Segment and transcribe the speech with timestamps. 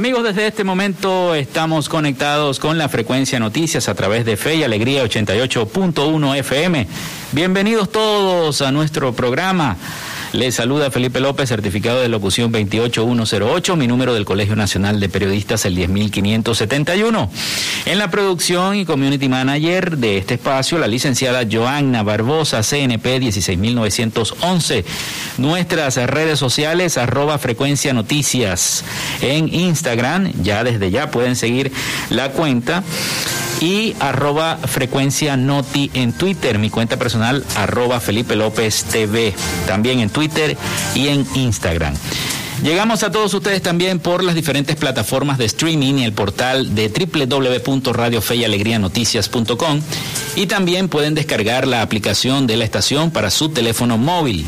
[0.00, 4.62] Amigos, desde este momento estamos conectados con la frecuencia noticias a través de Fe y
[4.62, 6.86] Alegría 88.1 FM.
[7.32, 9.76] Bienvenidos todos a nuestro programa.
[10.32, 15.64] Les saluda Felipe López, certificado de locución 28108, mi número del Colegio Nacional de Periodistas
[15.64, 17.30] el 10571.
[17.86, 24.84] En la producción y community manager de este espacio, la licenciada Joanna Barbosa, CNP 16911.
[25.38, 28.84] Nuestras redes sociales, arroba frecuencia noticias
[29.22, 31.72] en Instagram, ya desde ya pueden seguir
[32.08, 32.84] la cuenta
[33.60, 39.34] y arroba frecuencia noti en Twitter, mi cuenta personal arroba Felipe López TV,
[39.66, 40.19] también en Twitter
[40.94, 41.94] y en Instagram.
[42.62, 46.88] Llegamos a todos ustedes también por las diferentes plataformas de streaming y el portal de
[46.88, 49.80] www.radiofeyalegrianoticias.com
[50.36, 54.44] y también pueden descargar la aplicación de la estación para su teléfono móvil.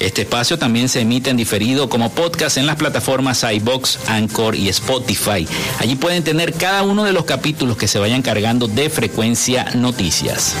[0.00, 4.68] Este espacio también se emite en diferido como podcast en las plataformas iBox, Anchor y
[4.68, 5.46] Spotify.
[5.78, 10.54] Allí pueden tener cada uno de los capítulos que se vayan cargando de frecuencia noticias.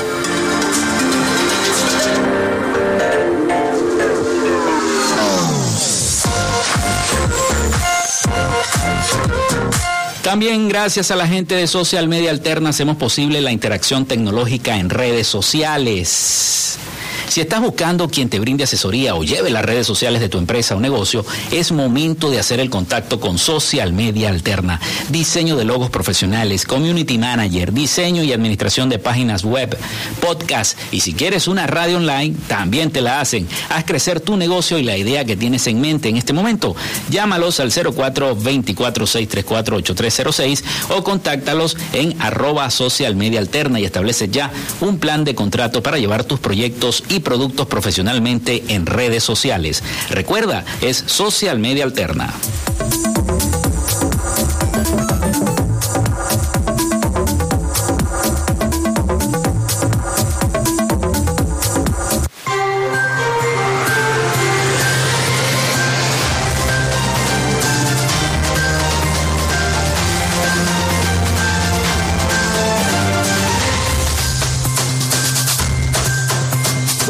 [10.26, 14.91] También gracias a la gente de Social Media Alterna hacemos posible la interacción tecnológica en
[14.91, 16.81] redes sociales.
[17.28, 20.76] Si estás buscando quien te brinde asesoría o lleve las redes sociales de tu empresa
[20.76, 24.81] o negocio, es momento de hacer el contacto con Social Media Alterna.
[25.10, 29.76] Diseño de logos profesionales, community manager, diseño y administración de páginas web,
[30.20, 33.48] podcast y si quieres una radio online, también te la hacen.
[33.69, 36.76] Haz crecer tu negocio y la idea que tienes en mente en este momento.
[37.10, 44.28] Llámalos al 04 24 634 8306 o contáctalos en arroba social media alterna y establece
[44.28, 44.50] ya
[44.81, 49.82] un plan de contrato para llevar tus proyectos y productos profesionalmente en redes sociales.
[50.10, 52.34] Recuerda, es Social Media Alterna.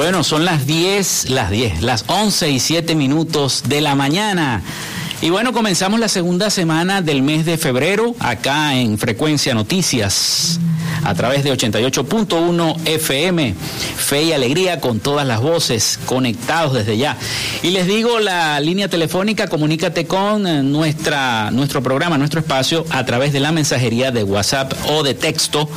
[0.07, 4.63] Bueno, son las 10, las 10, las 11 y 7 minutos de la mañana.
[5.21, 10.61] Y bueno, comenzamos la segunda semana del mes de febrero acá en Frecuencia Noticias
[11.05, 13.55] a través de 88.1 FM.
[13.97, 17.17] fe y alegría con todas las voces conectados desde ya.
[17.63, 23.05] Y les digo la línea telefónica, comunícate con eh, nuestra, nuestro programa, nuestro espacio a
[23.05, 25.69] través de la mensajería de WhatsApp o de texto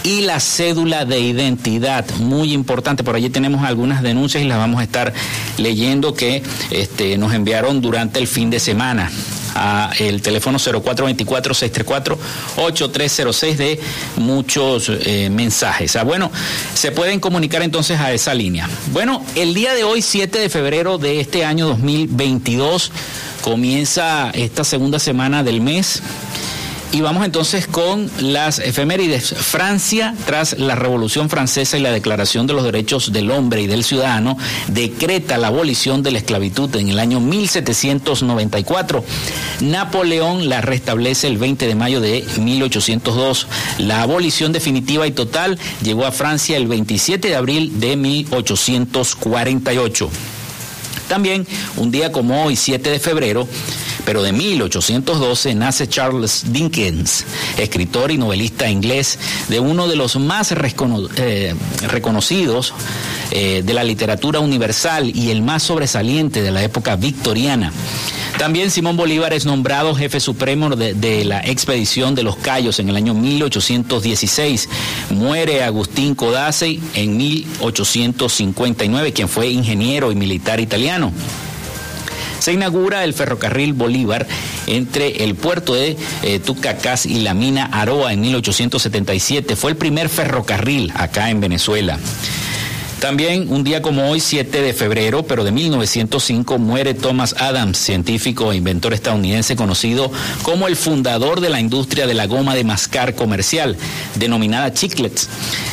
[0.02, 2.04] y la cédula de identidad.
[2.18, 5.12] Muy importante, por allí tenemos algunas denuncias y las vamos a estar
[5.58, 9.10] leyendo que este, nos enviaron durante el fin de semana
[9.54, 13.80] a el teléfono 0424-634-8306 de
[14.16, 15.96] muchos eh, mensajes.
[15.96, 16.30] Ah, bueno,
[16.74, 18.68] se pueden comunicar entonces a esa línea.
[18.92, 22.90] Bueno, el día de hoy, 7 de febrero de este año 2022,
[23.42, 26.02] comienza esta segunda semana del mes.
[26.94, 29.34] Y vamos entonces con las efemérides.
[29.36, 33.82] Francia, tras la Revolución Francesa y la Declaración de los Derechos del Hombre y del
[33.82, 34.38] Ciudadano,
[34.68, 39.04] decreta la abolición de la esclavitud en el año 1794.
[39.62, 43.48] Napoleón la restablece el 20 de mayo de 1802.
[43.78, 50.10] La abolición definitiva y total llegó a Francia el 27 de abril de 1848.
[51.08, 51.46] También,
[51.76, 53.48] un día como hoy, 7 de febrero,
[54.04, 57.24] pero de 1812 nace Charles Dickens,
[57.56, 59.18] escritor y novelista inglés
[59.48, 61.54] de uno de los más eh,
[61.88, 62.74] reconocidos
[63.30, 67.72] eh, de la literatura universal y el más sobresaliente de la época victoriana.
[68.38, 72.96] También Simón Bolívar es nombrado jefe supremo de, la expedición de los Cayos en el
[72.96, 74.68] año 1816.
[75.10, 80.93] Muere Agustín Codazzi en 1859, quien fue ingeniero y militar italiano
[82.38, 84.26] se inaugura el ferrocarril Bolívar
[84.66, 89.56] entre el puerto de eh, Tucacás y la mina Aroa en 1877.
[89.56, 91.98] Fue el primer ferrocarril acá en Venezuela.
[93.04, 98.50] También un día como hoy, 7 de febrero, pero de 1905, muere Thomas Adams, científico
[98.50, 100.10] e inventor estadounidense conocido
[100.42, 103.76] como el fundador de la industria de la goma de mascar comercial,
[104.14, 105.28] denominada Chiclets.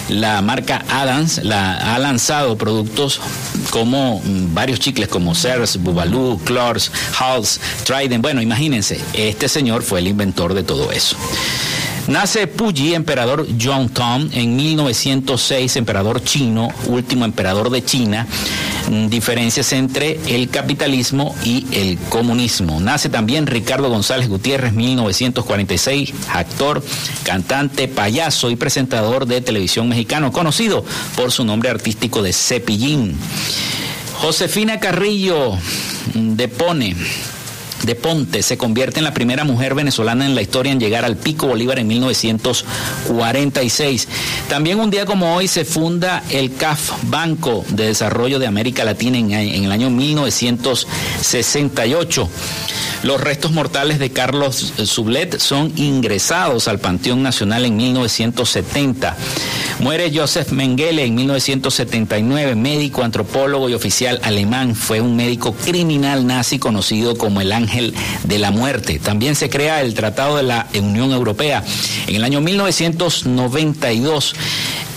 [0.10, 3.22] La marca Adams la, ha lanzado productos
[3.70, 8.22] como mm, varios chicles como Sears, Bubaloo, Clors, Halls, Trident.
[8.22, 11.16] Bueno, imagínense, este señor fue el inventor de todo eso.
[12.08, 13.46] Nace Puyi, emperador
[13.94, 18.28] Tong, en 1906, emperador chino, último emperador de China.
[18.90, 22.80] Mm, diferencias entre el capitalismo y el comunismo.
[22.80, 26.84] Nace también Ricardo González Gutiérrez, 1946, actor,
[27.24, 30.84] cantante, payaso y presentador de televisión mexicano, conocido
[31.16, 33.16] por su nombre artístico de Cepillín.
[34.22, 35.54] Josefina Carrillo
[36.14, 36.36] mm,
[37.84, 41.18] de Ponte se convierte en la primera mujer venezolana en la historia en llegar al
[41.18, 44.08] Pico Bolívar en 1946.
[44.50, 49.18] También un día como hoy se funda el CAF, Banco de Desarrollo de América Latina,
[49.18, 52.30] en, el año 1968.
[53.04, 59.18] Los restos mortales de Carlos Sublet son ingresados al Panteón Nacional en 1970.
[59.82, 64.76] Muere Joseph Mengele en 1979, médico, antropólogo y oficial alemán.
[64.76, 69.00] Fue un médico criminal nazi conocido como el Ángel de la Muerte.
[69.00, 71.64] También se crea el Tratado de la Unión Europea
[72.06, 74.36] en el año 1992.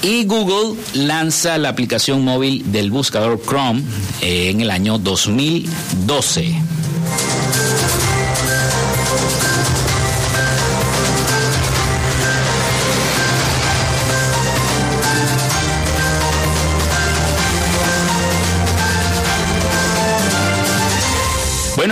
[0.03, 3.83] Y Google lanza la aplicación móvil del buscador Chrome
[4.21, 6.55] eh, en el año 2012.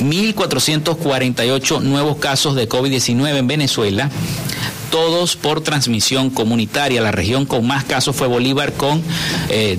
[0.00, 4.10] 1.448 nuevos casos de COVID-19 en Venezuela
[4.96, 7.02] todos por transmisión comunitaria.
[7.02, 9.02] La región con más casos fue Bolívar con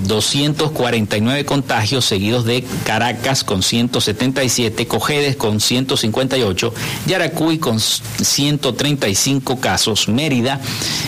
[0.04, 6.72] 249 contagios, seguidos de Caracas con 177, Cojedes con 158,
[7.06, 10.60] Yaracuy con 135 casos, Mérida,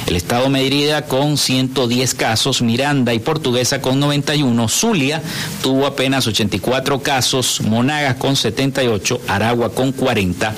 [0.06, 5.22] el estado Mérida con 110 casos, Miranda y Portuguesa con 91, Zulia
[5.62, 10.54] tuvo apenas 84 casos, Monagas con 78, Aragua con 40,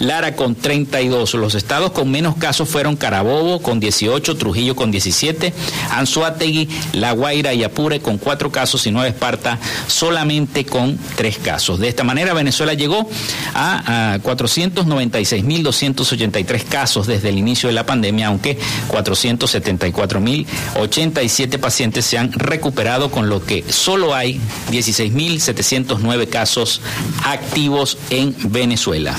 [0.00, 1.34] Lara con 32.
[1.34, 5.54] Los estados con menos casos fueron Carabobo con 18, Trujillo con 17,
[5.90, 11.78] Anzuategui, La Guaira y Apure con 4 casos y Nueva Esparta solamente con 3 casos.
[11.78, 13.08] De esta manera Venezuela llegó
[13.54, 18.58] a, a 496.283 casos desde el inicio de la pandemia, aunque
[18.90, 24.40] 474.087 pacientes se han recuperado, con lo que solo hay
[24.70, 26.80] 16.709 casos
[27.24, 27.77] activos
[28.10, 29.14] en Venezuela.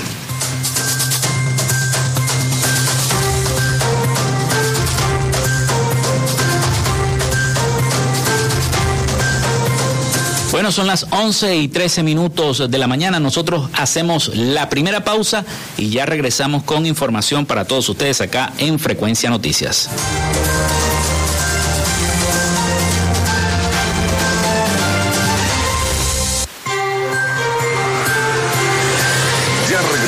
[10.52, 13.18] Bueno, son las 11 y 13 minutos de la mañana.
[13.20, 15.44] Nosotros hacemos la primera pausa
[15.78, 19.88] y ya regresamos con información para todos ustedes acá en Frecuencia Noticias.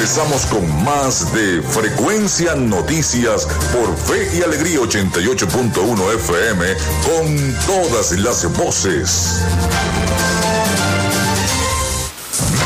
[0.02, 6.66] Regresamos con más de Frecuencia Noticias por Fe y Alegría 88.1 FM
[7.06, 9.42] con todas las voces.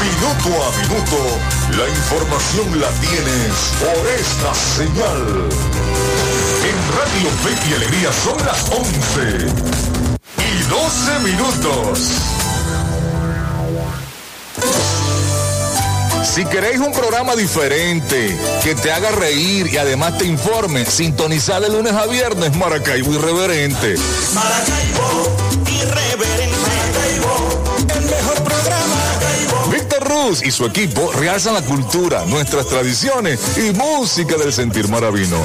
[0.01, 1.19] Minuto a minuto,
[1.77, 5.49] la información la tienes por esta señal.
[6.65, 9.47] En Radio Fe y Alegría son las 11
[10.39, 12.36] y 12 minutos.
[16.37, 21.71] Si queréis un programa diferente, que te haga reír y además te informe, sintonizar de
[21.71, 23.95] lunes a viernes Maracaibo Irreverente.
[24.35, 25.35] Maracaibo,
[25.67, 26.57] irreverente.
[26.61, 29.71] Maracaibo, el mejor programa.
[29.73, 35.39] Víctor Ruz y su equipo realzan la cultura, nuestras tradiciones y música del sentir maravino.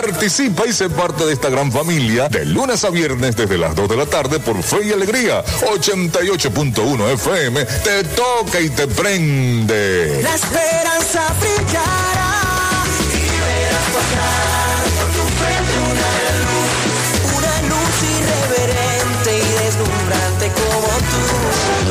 [0.00, 3.86] Participa y sé parte de esta gran familia de lunes a viernes desde las 2
[3.86, 7.64] de la tarde por Fe y Alegría 88.1 FM.
[7.66, 10.22] Te toca y te prende.
[10.22, 12.29] La esperanza brillará.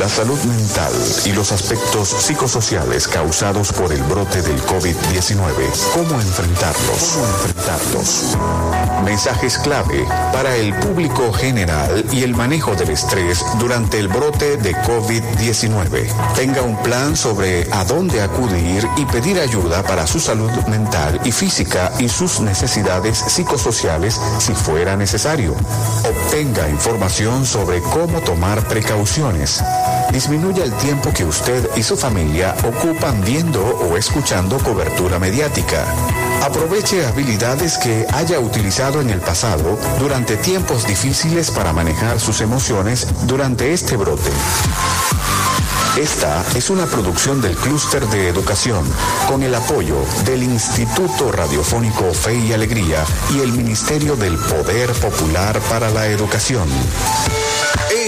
[0.00, 0.92] La salud mental
[1.26, 5.42] y los aspectos psicosociales causados por el brote del COVID-19.
[5.92, 7.02] ¿Cómo enfrentarlos?
[7.12, 8.36] ¿Cómo enfrentarlos?
[9.04, 14.74] Mensajes clave para el público general y el manejo del estrés durante el brote de
[14.74, 16.06] COVID-19.
[16.34, 21.32] Tenga un plan sobre a dónde acudir y pedir ayuda para su salud mental y
[21.32, 25.54] física y sus necesidades psicosociales si fuera necesario.
[26.04, 29.62] Obtenga información sobre cómo tomar precauciones.
[30.12, 35.84] Disminuya el tiempo que usted y su familia ocupan viendo o escuchando cobertura mediática.
[36.42, 43.06] Aproveche habilidades que haya utilizado en el pasado durante tiempos difíciles para manejar sus emociones
[43.26, 44.30] durante este brote.
[45.96, 48.84] Esta es una producción del Clúster de Educación
[49.28, 53.04] con el apoyo del Instituto Radiofónico Fe y Alegría
[53.34, 56.68] y el Ministerio del Poder Popular para la Educación.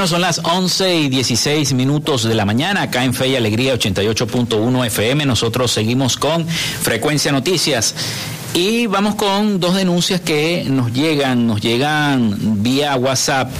[0.00, 3.74] Bueno, son las 11 y 16 minutos de la mañana acá en Fe y Alegría
[3.74, 5.26] 88.1 FM.
[5.26, 7.94] Nosotros seguimos con Frecuencia Noticias.
[8.54, 13.52] Y vamos con dos denuncias que nos llegan, nos llegan vía WhatsApp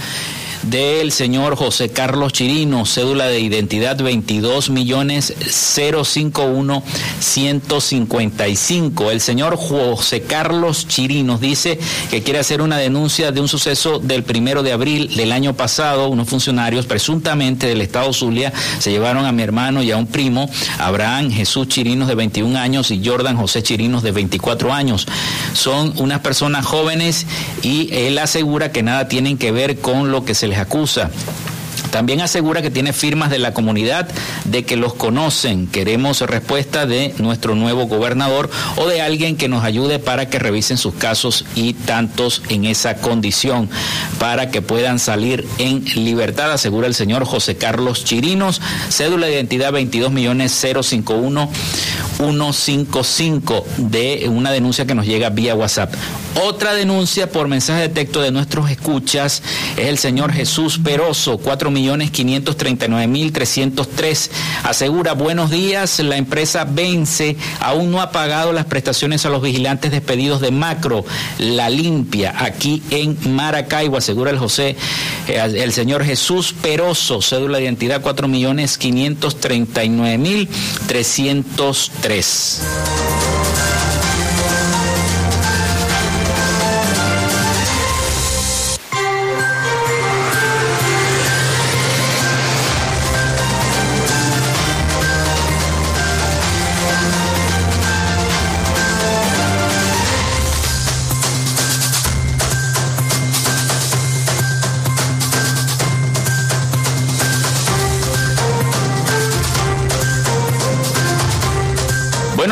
[0.62, 6.82] del señor José Carlos Chirino, cédula de identidad 22 millones 051
[7.18, 9.10] 155.
[9.10, 11.78] El señor José Carlos Chirino dice
[12.10, 16.08] que quiere hacer una denuncia de un suceso del primero de abril del año pasado.
[16.08, 20.50] Unos funcionarios presuntamente del Estado Zulia se llevaron a mi hermano y a un primo,
[20.78, 25.06] Abraham Jesús Chirinos de 21 años y Jordan José Chirinos de 24 años.
[25.52, 27.26] Son unas personas jóvenes
[27.62, 31.08] y él asegura que nada tienen que ver con lo que se les acusa.
[31.90, 34.08] También asegura que tiene firmas de la comunidad
[34.44, 35.66] de que los conocen.
[35.66, 40.78] Queremos respuesta de nuestro nuevo gobernador o de alguien que nos ayude para que revisen
[40.78, 43.68] sus casos y tantos en esa condición
[44.18, 48.60] para que puedan salir en libertad, asegura el señor José Carlos Chirinos.
[48.88, 51.50] Cédula de identidad 22 millones 051
[52.16, 55.94] 155 de una denuncia que nos llega vía WhatsApp.
[56.44, 59.42] Otra denuncia por mensaje de texto de nuestros escuchas
[59.76, 64.30] es el señor Jesús Peroso, 4 millones 539 mil 303.
[64.64, 69.90] Asegura, buenos días, la empresa Vence aún no ha pagado las prestaciones a los vigilantes
[69.90, 71.04] despedidos de Macro,
[71.38, 74.76] La Limpia, aquí en Maracaibo, asegura el José,
[75.28, 80.48] eh, el señor Jesús Peroso, cédula de identidad 4 millones 539 mil
[80.86, 83.09] 303.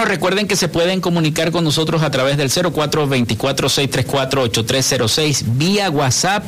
[0.08, 6.44] Recuerden que se pueden comunicar con nosotros a través del 0424-634-8306 vía WhatsApp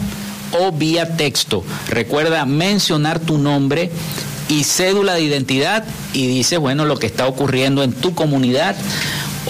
[0.58, 1.62] o vía texto.
[1.88, 3.92] Recuerda mencionar tu nombre
[4.48, 8.74] y cédula de identidad y dice, bueno, lo que está ocurriendo en tu comunidad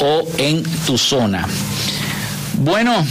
[0.01, 1.49] o en tu zona.
[2.61, 3.07] Bueno,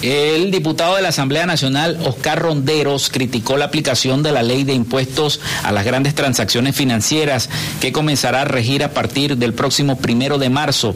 [0.00, 4.74] el diputado de la Asamblea Nacional, Oscar Ronderos, criticó la aplicación de la ley de
[4.74, 7.50] impuestos a las grandes transacciones financieras
[7.80, 10.94] que comenzará a regir a partir del próximo primero de marzo,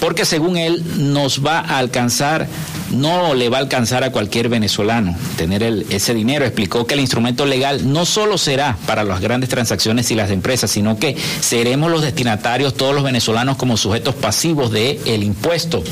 [0.00, 0.82] porque según él
[1.12, 2.48] nos va a alcanzar
[2.90, 6.46] no le va a alcanzar a cualquier venezolano tener ese dinero.
[6.46, 10.70] Explicó que el instrumento legal no solo será para las grandes transacciones y las empresas,
[10.70, 15.82] sino que seremos los destinatarios, todos los venezolanos, como sujetos pasivos del el impuesto.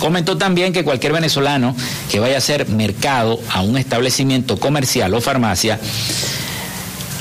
[0.00, 1.76] Comentó también que cualquier venezolano
[2.10, 5.78] que vaya a hacer mercado a un establecimiento comercial o farmacia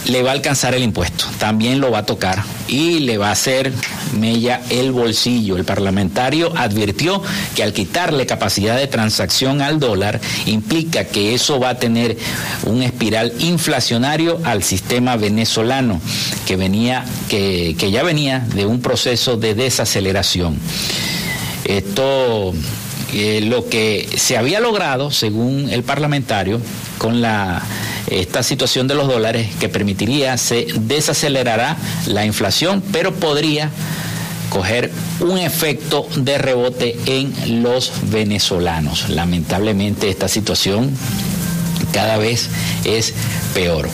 [0.06, 3.32] le va a alcanzar el impuesto, también lo va a tocar y le va a
[3.32, 3.72] hacer
[4.18, 5.58] mella el bolsillo.
[5.58, 7.22] El parlamentario advirtió
[7.54, 12.18] que al quitarle capacidad de transacción al dólar implica que eso va a tener
[12.64, 16.02] un espiral inflacionario al sistema venezolano
[16.48, 20.58] que venía que, que ya venía de un proceso de desaceleración.
[21.70, 22.52] Esto,
[23.14, 26.60] eh, lo que se había logrado, según el parlamentario,
[26.98, 27.62] con la
[28.08, 31.78] esta situación de los dólares que permitiría, se desacelerará
[32.08, 33.70] la inflación, pero podría
[34.50, 39.10] coger un efecto de rebote en los venezolanos.
[39.10, 40.90] Lamentablemente esta situación
[41.94, 42.50] cada vez
[42.84, 43.14] es
[43.54, 43.90] peor.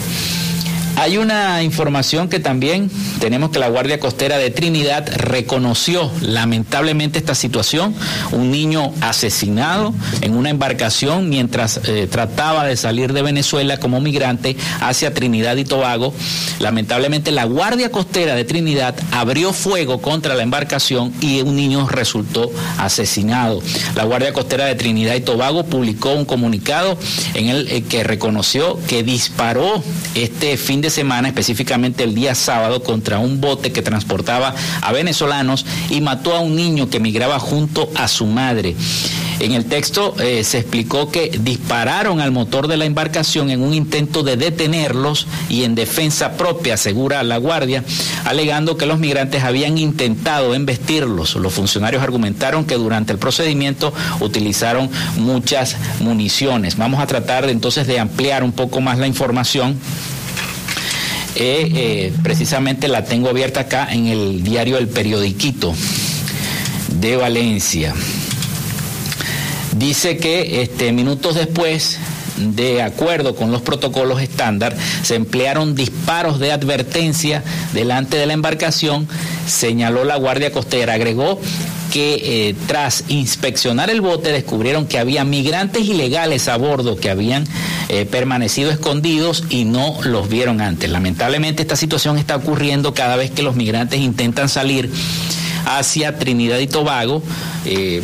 [0.96, 7.34] Hay una información que también tenemos que la Guardia Costera de Trinidad reconoció lamentablemente esta
[7.34, 7.94] situación,
[8.32, 14.56] un niño asesinado en una embarcación mientras eh, trataba de salir de Venezuela como migrante
[14.80, 16.14] hacia Trinidad y Tobago.
[16.60, 22.50] Lamentablemente la Guardia Costera de Trinidad abrió fuego contra la embarcación y un niño resultó
[22.78, 23.60] asesinado.
[23.94, 26.96] La Guardia Costera de Trinidad y Tobago publicó un comunicado
[27.34, 29.82] en el eh, que reconoció que disparó
[30.14, 35.64] este fin de semana, específicamente el día sábado, contra un bote que transportaba a venezolanos
[35.90, 38.74] y mató a un niño que migraba junto a su madre.
[39.38, 43.74] En el texto eh, se explicó que dispararon al motor de la embarcación en un
[43.74, 47.84] intento de detenerlos y en defensa propia, asegura la Guardia,
[48.24, 51.34] alegando que los migrantes habían intentado embestirlos.
[51.34, 56.76] Los funcionarios argumentaron que durante el procedimiento utilizaron muchas municiones.
[56.76, 59.78] Vamos a tratar entonces de ampliar un poco más la información
[61.36, 65.74] eh, eh, precisamente la tengo abierta acá en el diario El Periodiquito
[67.00, 67.94] de Valencia.
[69.76, 71.98] Dice que este, minutos después
[72.36, 79.08] de acuerdo con los protocolos estándar, se emplearon disparos de advertencia delante de la embarcación,
[79.46, 80.94] señaló la Guardia Costera.
[80.94, 81.40] Agregó
[81.96, 87.46] que eh, tras inspeccionar el bote descubrieron que había migrantes ilegales a bordo que habían
[87.88, 90.90] eh, permanecido escondidos y no los vieron antes.
[90.90, 94.90] Lamentablemente esta situación está ocurriendo cada vez que los migrantes intentan salir
[95.64, 97.22] hacia Trinidad y Tobago.
[97.64, 98.02] Eh,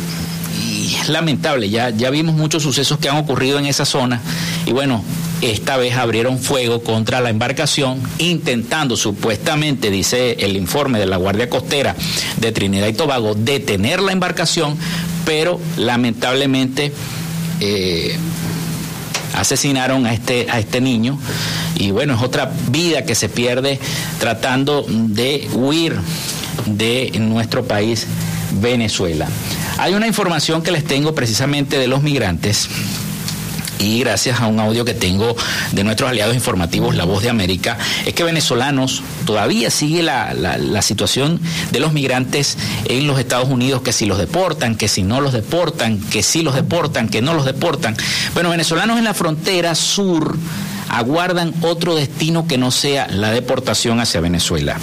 [0.59, 4.21] y es lamentable, ya, ya vimos muchos sucesos que han ocurrido en esa zona
[4.65, 5.03] y bueno,
[5.51, 11.49] esta vez abrieron fuego contra la embarcación intentando supuestamente, dice el informe de la Guardia
[11.49, 11.95] Costera
[12.37, 14.77] de Trinidad y Tobago, detener la embarcación,
[15.25, 16.93] pero lamentablemente
[17.59, 18.15] eh,
[19.35, 21.19] asesinaron a este, a este niño
[21.75, 23.79] y bueno, es otra vida que se pierde
[24.19, 25.97] tratando de huir
[26.65, 28.07] de nuestro país,
[28.61, 29.27] Venezuela.
[29.77, 32.69] Hay una información que les tengo precisamente de los migrantes
[33.83, 35.35] y gracias a un audio que tengo
[35.71, 40.81] de nuestros aliados informativos, La Voz de América, es que venezolanos todavía sigue la, la,
[40.81, 41.39] situación
[41.71, 45.33] de los migrantes en los Estados Unidos, que si los deportan, que si no los
[45.33, 47.95] deportan, que si los deportan, que no los deportan.
[48.33, 50.37] Bueno, venezolanos en la frontera sur
[50.93, 54.77] aguardan otro destino que no sea la deportación hacia Venezuela.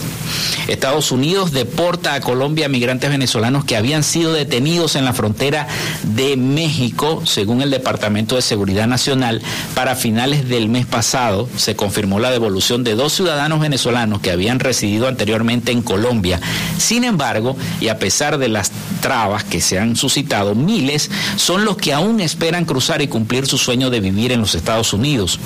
[0.68, 5.68] Estados Unidos deporta a Colombia a migrantes venezolanos que habían sido detenidos en la frontera
[6.03, 9.40] de México, según el Departamento de Seguridad Nacional.
[9.75, 14.61] Para finales del mes pasado se confirmó la devolución de dos ciudadanos venezolanos que habían
[14.61, 16.40] residido anteriormente en Colombia.
[16.79, 21.77] Sin embargo, y a pesar de las trabas que se han suscitado, miles son los
[21.77, 25.38] que aún esperan cruzar y cumplir su sueño de vivir en los Estados Unidos.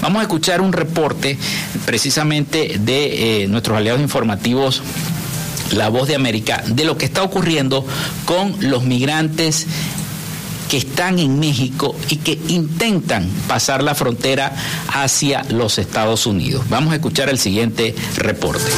[0.00, 1.38] Vamos a escuchar un reporte
[1.84, 4.82] precisamente de eh, nuestros aliados informativos
[5.72, 7.86] la voz de América, de lo que está ocurriendo
[8.24, 9.66] con los migrantes
[10.68, 14.52] que están en México y que intentan pasar la frontera
[14.92, 16.64] hacia los Estados Unidos.
[16.68, 18.70] Vamos a escuchar el siguiente reporte.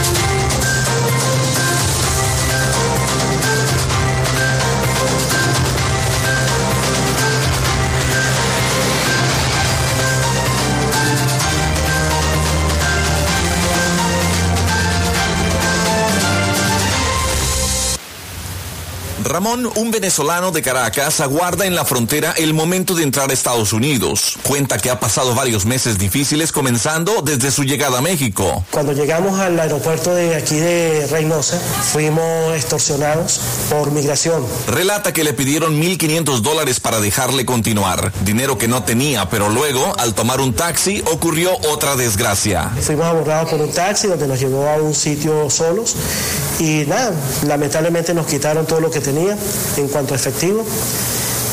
[19.33, 23.73] Ramón, un venezolano de Caracas, aguarda en la frontera el momento de entrar a Estados
[23.73, 24.37] Unidos.
[24.43, 28.63] Cuenta que ha pasado varios meses difíciles comenzando desde su llegada a México.
[28.71, 33.41] Cuando llegamos al aeropuerto de aquí de Reynosa, fuimos extorsionados
[33.71, 34.45] por migración.
[34.67, 39.95] Relata que le pidieron 1.500 dólares para dejarle continuar, dinero que no tenía, pero luego,
[39.99, 42.71] al tomar un taxi, ocurrió otra desgracia.
[42.83, 45.97] Fuimos abordados por un taxi donde nos llevó a un sitio solos
[46.61, 47.15] y nada,
[47.47, 50.65] lamentablemente nos quitaron todo lo que teníamos en cuanto a efectivo.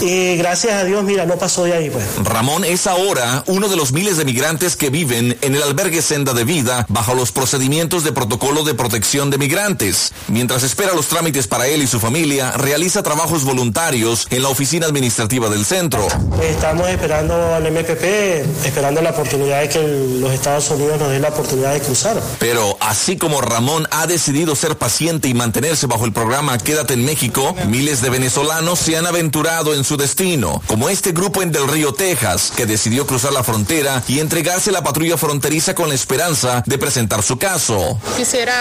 [0.02, 2.06] Y gracias a Dios, mira, no pasó de ahí, pues.
[2.24, 6.34] Ramón es ahora uno de los miles de migrantes que viven en el albergue Senda
[6.34, 10.14] de Vida bajo los procedimientos de protocolo de protección de migrantes.
[10.28, 14.88] Mientras espera los trámites para él y su familia, realiza trabajos voluntarios en la oficina
[14.88, 16.08] administrativa del centro.
[16.42, 21.30] Estamos esperando al MPP, esperando la oportunidad de que los Estados Unidos nos den la
[21.30, 22.22] oportunidad de cruzar.
[22.40, 27.06] Pero así como Ramón ha decidido ser paciente y mantenerse bajo el programa Quédate en
[27.06, 31.68] México, miles de venezolanos se han aventurado en su destino, como este grupo en Del
[31.68, 35.96] Río, Texas, que decidió cruzar la frontera y entregarse a la patrulla fronteriza con la
[35.96, 38.00] esperanza de presentar su caso.
[38.16, 38.54] Quisiera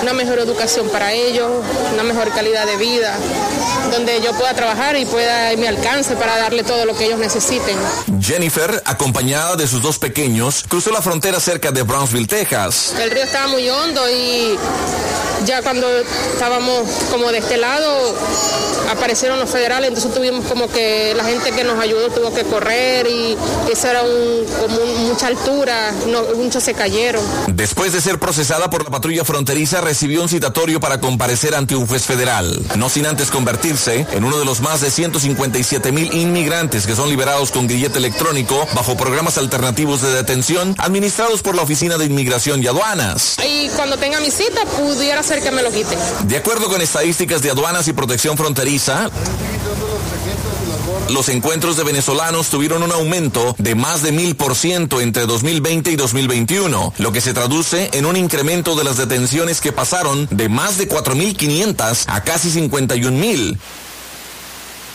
[0.00, 1.50] una mejor educación para ellos,
[1.92, 3.18] una mejor calidad de vida,
[3.92, 7.76] donde yo pueda trabajar y pueda mi alcance para darle todo lo que ellos necesiten.
[8.18, 12.94] Jennifer, acompañada de sus dos pequeños, cruzó la frontera cerca de Brownsville, Texas.
[12.98, 14.56] El río estaba muy hondo y
[15.44, 15.86] ya cuando
[16.32, 18.14] estábamos como de este lado
[18.90, 23.06] aparecieron los federales, entonces tuvimos como que la gente que nos ayudó tuvo que correr
[23.06, 23.36] y
[23.70, 25.92] eso era un, como mucha altura,
[26.36, 27.22] muchos se cayeron.
[27.48, 31.86] Después de ser procesada por la patrulla fronteriza, recibió un citatorio para comparecer ante un
[31.86, 36.86] juez federal, no sin antes convertirse en uno de los más de 157 mil inmigrantes
[36.86, 41.96] que son liberados con grillete electrónico bajo programas alternativos de detención administrados por la Oficina
[41.96, 43.36] de Inmigración y Aduanas.
[43.46, 45.22] Y cuando tenga mi cita, pudiera
[46.24, 49.10] De acuerdo con estadísticas de aduanas y protección fronteriza,
[51.08, 55.90] los encuentros de venezolanos tuvieron un aumento de más de mil por ciento entre 2020
[55.90, 60.48] y 2021, lo que se traduce en un incremento de las detenciones que pasaron de
[60.48, 63.58] más de 4.500 a casi 51.000.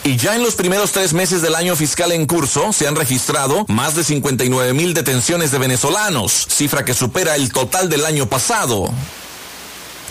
[0.04, 3.64] Y ya en los primeros tres meses del año fiscal en curso se han registrado
[3.68, 8.88] más de 59 mil detenciones de venezolanos, cifra que supera el total del año pasado.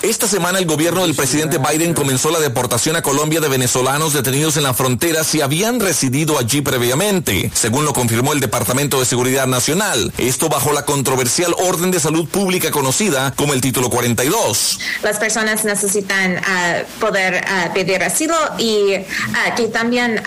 [0.06, 4.56] Esta semana el gobierno del presidente Biden comenzó la deportación a Colombia de venezolanos detenidos
[4.56, 9.48] en la frontera si habían residido allí previamente, según lo confirmó el Departamento de Seguridad
[9.48, 10.14] Nacional.
[10.20, 14.80] Esto bajo la controversial orden de salud pública conocida como el título 42.
[15.02, 20.22] Las personas necesitan ah, poder ah, pedir asilo y ah, que también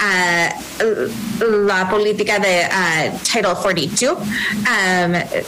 [1.40, 2.68] la política de
[3.22, 4.24] Title 42 um,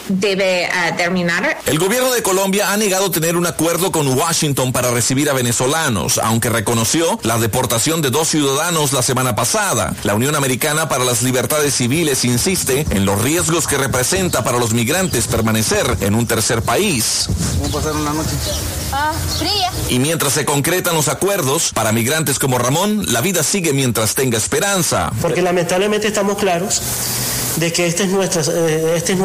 [0.09, 1.59] debe terminar.
[1.67, 6.19] El gobierno de Colombia ha negado tener un acuerdo con Washington para recibir a venezolanos,
[6.19, 9.95] aunque reconoció la deportación de dos ciudadanos la semana pasada.
[10.03, 14.75] La Unión Americana para las Libertades Civiles insiste en los riesgos que representa para los
[14.75, 17.29] migrantes permanecer en un tercer país.
[17.59, 18.31] ¿Cómo pasaron la noche?
[18.93, 19.73] Ah, fría.
[19.89, 24.37] Y mientras se concretan los acuerdos, para migrantes como Ramón, la vida sigue mientras tenga
[24.37, 25.11] esperanza.
[25.23, 26.83] Porque lamentablemente estamos claros
[27.57, 29.19] de que esta es nuestra, eh, esta es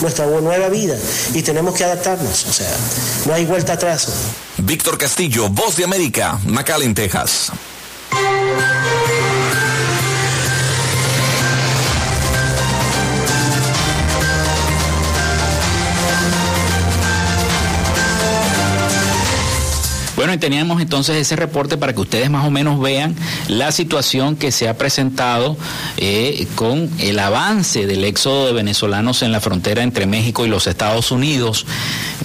[0.00, 0.96] nuestra nueva vida
[1.32, 2.46] y tenemos que adaptarnos.
[2.46, 2.70] O sea,
[3.26, 4.08] no hay vuelta atrás.
[4.58, 7.52] Víctor Castillo, Voz de América, McAllen, Texas.
[20.38, 23.14] Teníamos entonces ese reporte para que ustedes más o menos vean
[23.48, 25.56] la situación que se ha presentado
[25.96, 30.66] eh, con el avance del éxodo de venezolanos en la frontera entre México y los
[30.66, 31.66] Estados Unidos.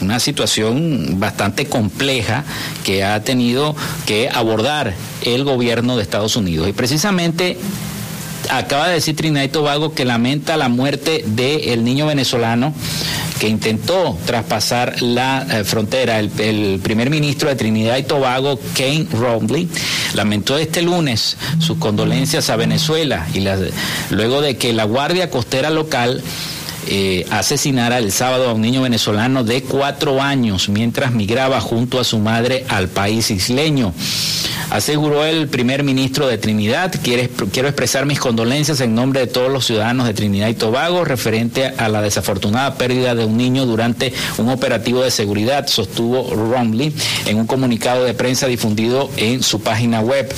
[0.02, 2.44] Una situación bastante compleja
[2.84, 6.68] que ha tenido que abordar el gobierno de Estados Unidos.
[6.68, 7.58] Y precisamente
[8.50, 12.74] acaba de decir Trinidad y Tobago que lamenta la muerte del niño venezolano
[13.40, 16.20] que intentó traspasar la eh, frontera.
[16.20, 19.70] El, primer ministro de Trinidad y Tobago, Kane Romley,
[20.14, 23.46] lamentó este lunes sus condolencias a Venezuela y
[24.10, 26.22] luego de que la Guardia Costera local
[26.88, 32.04] eh, asesinara el sábado a un niño venezolano de cuatro años mientras migraba junto a
[32.04, 33.94] su madre al país isleño.
[34.70, 39.66] Aseguró el primer ministro de Trinidad, quiero expresar mis condolencias en nombre de todos los
[39.66, 44.50] ciudadanos de Trinidad y Tobago referente a la desafortunada pérdida de un niño durante un
[44.50, 46.94] operativo de seguridad, sostuvo Romley
[47.26, 50.32] en un comunicado de prensa difundido en su página web.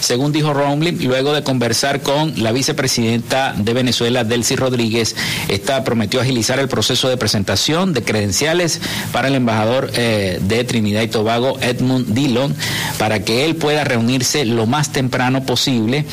[0.00, 5.16] Según dijo Romley, luego de conversar con la vicepresidenta de Venezuela, Delcy Rodríguez,
[5.48, 8.80] esta prometió agilizar el proceso de presentación de credenciales
[9.12, 12.54] para el embajador eh, de Trinidad y Tobago, Edmund Dillon,
[12.98, 16.04] para que él pueda reunirse lo más temprano posible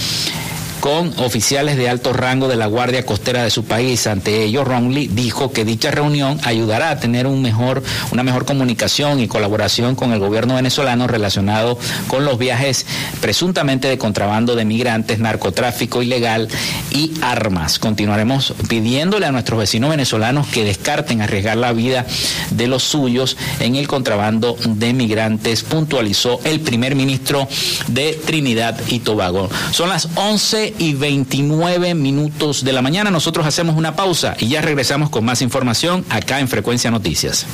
[0.79, 4.07] con oficiales de alto rango de la Guardia Costera de su país.
[4.07, 9.95] Ante ello, Romley dijo que dicha reunión ayudará a tener una mejor comunicación y colaboración
[9.95, 12.85] con el gobierno venezolano relacionado con los viajes
[13.21, 16.47] presuntamente de contrabando de migrantes, narcotráfico ilegal
[16.91, 17.79] y armas.
[17.79, 22.05] Continuaremos pidiéndole a nuestros vecinos venezolanos que descarten arriesgar la vida
[22.51, 27.47] de los suyos en el contrabando de migrantes, puntualizó el primer ministro
[27.87, 29.49] de Trinidad y Tobago.
[29.71, 33.11] Son las 11 y 29 minutos de la mañana.
[33.11, 37.45] Nosotros hacemos una pausa y ya regresamos con más información acá en Frecuencia Noticias.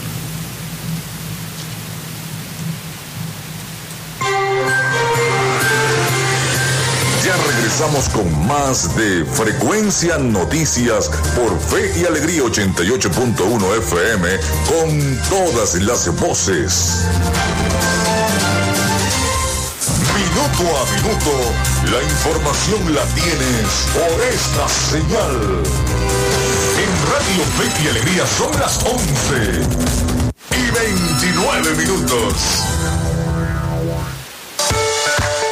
[7.26, 14.30] Ya regresamos con más de Frecuencia Noticias por Fe y Alegría 88.1 FM
[14.68, 17.06] con todas las voces.
[20.64, 21.32] A minuto,
[21.92, 25.62] la información la tienes por esta señal.
[26.80, 29.02] En Radio Fe y Alegría son las 11
[30.52, 32.34] y 29 minutos.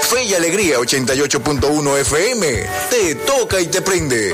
[0.09, 2.65] Fe y Alegría 88.1 FM.
[2.89, 4.33] Te toca y te prende.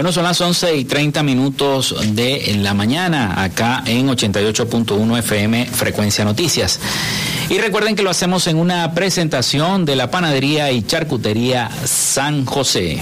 [0.00, 6.24] Bueno, son las 11 y 30 minutos de la mañana acá en 88.1 FM Frecuencia
[6.24, 6.80] Noticias.
[7.50, 12.98] Y recuerden que lo hacemos en una presentación de la panadería y charcutería San José.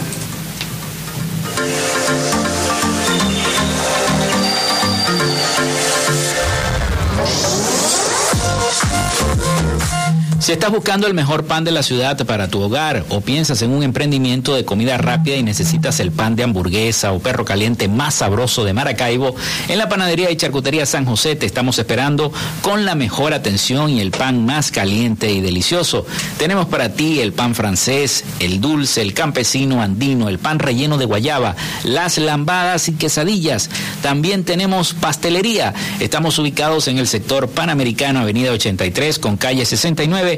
[10.48, 13.70] Si estás buscando el mejor pan de la ciudad para tu hogar o piensas en
[13.70, 18.14] un emprendimiento de comida rápida y necesitas el pan de hamburguesa o perro caliente más
[18.14, 19.36] sabroso de Maracaibo,
[19.68, 22.32] en la panadería y charcutería San José te estamos esperando
[22.62, 26.06] con la mejor atención y el pan más caliente y delicioso.
[26.38, 31.04] Tenemos para ti el pan francés, el dulce, el campesino andino, el pan relleno de
[31.04, 33.68] guayaba, las lambadas y quesadillas.
[34.00, 35.74] También tenemos pastelería.
[36.00, 40.37] Estamos ubicados en el sector Panamericano, Avenida 83 con calle 69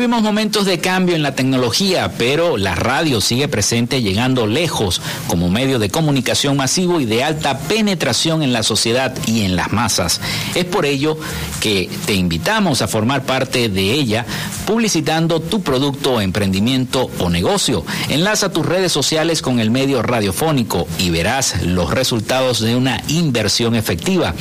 [0.00, 5.50] Vivimos momentos de cambio en la tecnología, pero la radio sigue presente llegando lejos como
[5.50, 10.22] medio de comunicación masivo y de alta penetración en la sociedad y en las masas.
[10.54, 11.18] Es por ello
[11.60, 14.24] que te invitamos a formar parte de ella
[14.70, 17.84] publicitando tu producto, emprendimiento o negocio.
[18.08, 23.74] Enlaza tus redes sociales con el medio radiofónico y verás los resultados de una inversión
[23.74, 24.32] efectiva.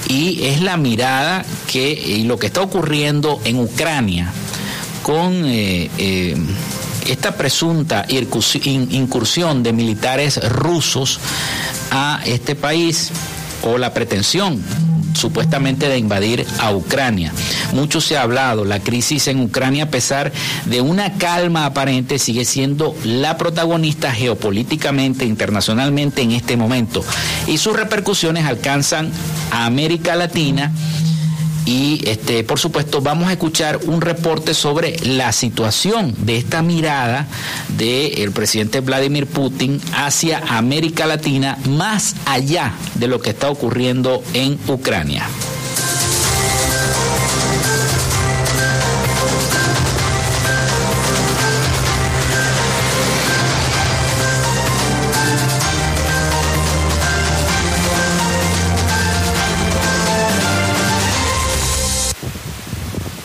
[0.08, 4.32] y es la mirada que y lo que está ocurriendo en Ucrania
[5.02, 6.36] con eh, eh,
[7.06, 11.18] esta presunta incursión de militares rusos
[11.90, 13.10] a este país
[13.62, 14.62] o la pretensión
[15.14, 17.32] supuestamente de invadir a Ucrania.
[17.72, 20.32] Mucho se ha hablado, la crisis en Ucrania, a pesar
[20.66, 27.04] de una calma aparente, sigue siendo la protagonista geopolíticamente, internacionalmente en este momento.
[27.46, 29.10] Y sus repercusiones alcanzan
[29.50, 30.72] a América Latina
[31.66, 37.26] y este, por supuesto vamos a escuchar un reporte sobre la situación de esta mirada
[37.76, 44.58] del presidente Vladimir Putin hacia América Latina más allá de lo que está ocurriendo en
[44.68, 45.26] Ucrania.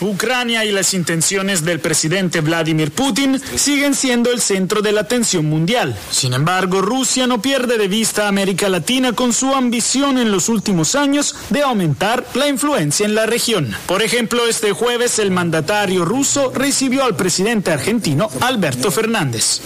[0.05, 5.45] Ucrania y las intenciones del presidente Vladimir Putin siguen siendo el centro de la atención
[5.45, 5.95] mundial.
[6.11, 10.49] Sin embargo, Rusia no pierde de vista a América Latina con su ambición en los
[10.49, 13.75] últimos años de aumentar la influencia en la región.
[13.87, 19.61] Por ejemplo, este jueves el mandatario ruso recibió al presidente argentino Alberto Fernández.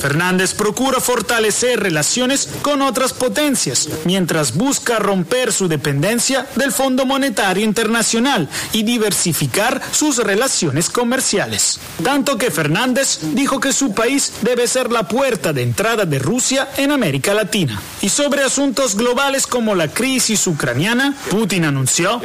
[0.00, 7.64] Fernández procura fortalecer relaciones con otras potencias mientras busca romper su dependencia del Fondo Monetario
[7.64, 11.80] Internacional y diversificar sus relaciones comerciales.
[12.02, 16.68] Tanto que Fernández dijo que su país debe ser la puerta de entrada de Rusia
[16.76, 17.80] en América Latina.
[18.00, 22.20] Y sobre asuntos globales como la crisis ucraniana, Putin anunció.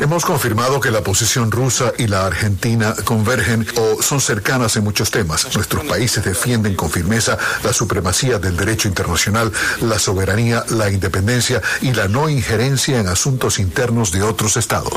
[0.00, 5.10] Hemos confirmado que la posición rusa y la argentina convergen o son cercanas en muchos
[5.10, 5.54] temas.
[5.54, 11.92] Nuestros países defienden con firmeza la supremacía del derecho internacional, la soberanía, la independencia y
[11.92, 14.93] la no injerencia en asuntos internos de otros estados.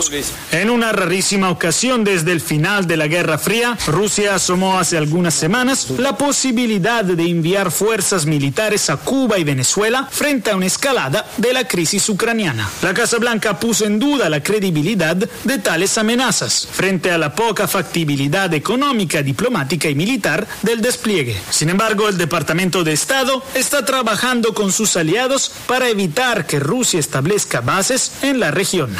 [0.51, 5.33] En una rarísima ocasión desde el final de la Guerra Fría, Rusia asomó hace algunas
[5.33, 11.25] semanas la posibilidad de enviar fuerzas militares a Cuba y Venezuela frente a una escalada
[11.37, 12.69] de la crisis ucraniana.
[12.83, 17.67] La Casa Blanca puso en duda la credibilidad de tales amenazas frente a la poca
[17.67, 21.35] factibilidad económica, diplomática y militar del despliegue.
[21.49, 26.99] Sin embargo, el Departamento de Estado está trabajando con sus aliados para evitar que Rusia
[26.99, 28.95] establezca bases en la región.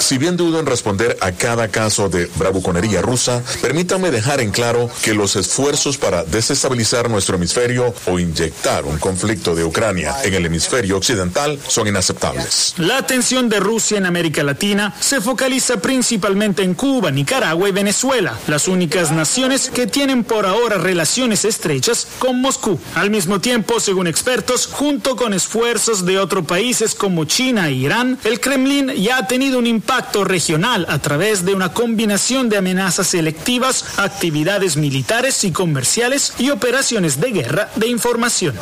[0.00, 4.90] Si bien dudo en responder a cada caso de bravuconería rusa, permítame dejar en claro
[5.02, 10.46] que los esfuerzos para desestabilizar nuestro hemisferio o inyectar un conflicto de Ucrania en el
[10.46, 12.74] hemisferio occidental son inaceptables.
[12.78, 18.38] La atención de Rusia en América Latina se focaliza principalmente en Cuba, Nicaragua y Venezuela,
[18.48, 22.80] las únicas naciones que tienen por ahora relaciones estrechas con Moscú.
[22.94, 28.18] Al mismo tiempo, según expertos, junto con esfuerzos de otros países como China e Irán,
[28.24, 29.89] el Kremlin ya ha tenido un impacto
[30.24, 37.20] regional a través de una combinación de amenazas selectivas, actividades militares y comerciales y operaciones
[37.20, 38.54] de guerra de información.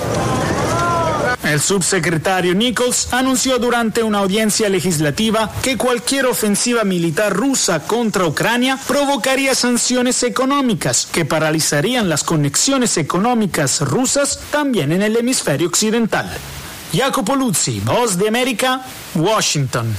[1.45, 8.79] El subsecretario Nichols anunció durante una audiencia legislativa que cualquier ofensiva militar rusa contra Ucrania
[8.89, 16.31] provocaría sanciones económicas que paralizarían las conexiones económicas rusas también en el hemisferio occidental.
[16.93, 18.83] Jacopo Luzzi, Voz de América,
[19.15, 19.95] Washington.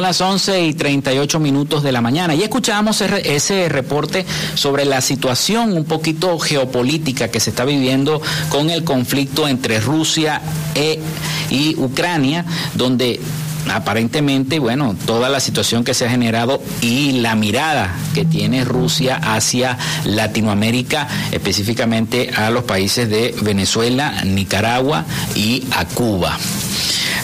[0.00, 5.00] Las 11 y 38 minutos de la mañana y escuchábamos ese, ese reporte sobre la
[5.00, 10.40] situación un poquito geopolítica que se está viviendo con el conflicto entre Rusia
[10.74, 11.00] e,
[11.50, 12.44] y Ucrania,
[12.74, 13.20] donde
[13.68, 19.16] aparentemente, bueno, toda la situación que se ha generado y la mirada que tiene Rusia
[19.16, 26.38] hacia Latinoamérica, específicamente a los países de Venezuela, Nicaragua y a Cuba.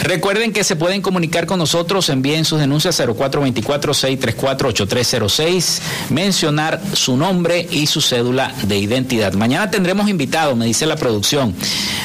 [0.03, 5.81] Recuerden que se pueden comunicar con nosotros, envíen sus denuncias 0424-634-8306,
[6.11, 9.33] mencionar su nombre y su cédula de identidad.
[9.35, 11.55] Mañana tendremos invitado, me dice la producción.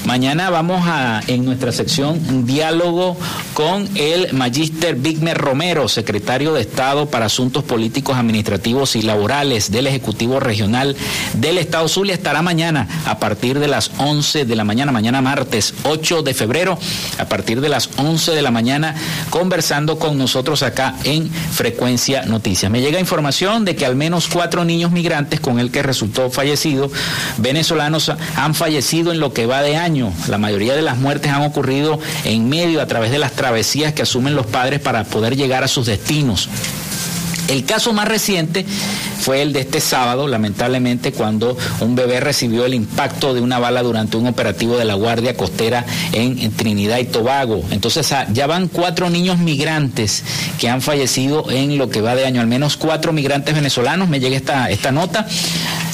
[0.05, 3.15] Mañana vamos a, en nuestra sección, diálogo
[3.53, 9.85] con el Magíster Bigmer Romero, secretario de Estado para Asuntos Políticos, Administrativos y Laborales del
[9.87, 10.95] Ejecutivo Regional
[11.33, 12.15] del Estado Zulia.
[12.15, 16.79] Estará mañana a partir de las 11 de la mañana, mañana martes 8 de febrero,
[17.19, 18.95] a partir de las 11 de la mañana,
[19.29, 22.71] conversando con nosotros acá en Frecuencia Noticias.
[22.71, 26.91] Me llega información de que al menos cuatro niños migrantes con el que resultó fallecido,
[27.37, 30.13] venezolanos, han fallecido en lo que va de año.
[30.27, 34.01] La mayoría de las muertes han ocurrido en medio a través de las travesías que
[34.01, 36.49] asumen los padres para poder llegar a sus destinos.
[37.51, 38.65] El caso más reciente
[39.19, 43.83] fue el de este sábado, lamentablemente, cuando un bebé recibió el impacto de una bala
[43.83, 47.61] durante un operativo de la Guardia Costera en, Trinidad y Tobago.
[47.71, 50.23] Entonces ah, ya van cuatro niños migrantes
[50.59, 54.21] que han fallecido en lo que va de año, al menos cuatro migrantes venezolanos, me
[54.21, 55.27] llega esta, esta nota.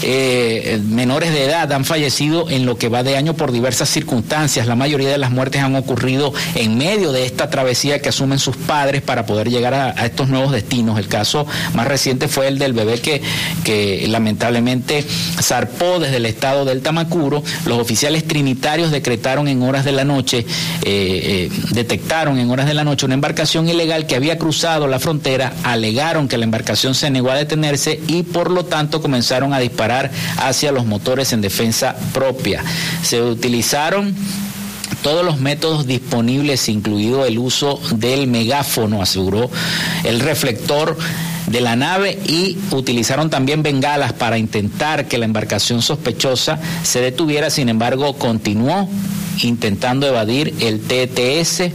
[0.04, 4.68] Eh, menores de edad han fallecido en lo que va de año por diversas circunstancias.
[4.68, 8.56] La mayoría de las muertes han ocurrido en medio de esta travesía que asumen sus
[8.56, 11.00] padres para poder llegar a, a estos nuevos destinos.
[11.00, 15.06] El caso más reciente fue el del bebé que, lamentablemente
[15.42, 17.44] zarpó desde el estado del Tamacuro.
[17.66, 20.46] Los oficiales trinitarios decretaron en horas de la noche, eh,
[20.84, 25.54] eh, detectaron en horas de la noche una embarcación ilegal que había cruzado la frontera,
[25.64, 30.12] alegaron que la embarcación se negó a detenerse y por lo tanto comenzaron a disparar
[30.38, 32.64] hacia los motores en defensa propia.
[33.04, 34.16] Se utilizaron
[35.02, 39.50] todos los métodos disponibles, incluido el uso del megáfono, aseguró
[40.04, 40.98] el reflector
[41.48, 47.50] de la nave y utilizaron también bengalas para intentar que la embarcación sospechosa se detuviera,
[47.50, 48.90] sin embargo continuó
[49.44, 51.72] intentando evadir el TTS,